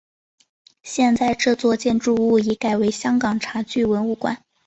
[0.81, 4.43] 现在这座建筑物已改为香港茶具文物馆。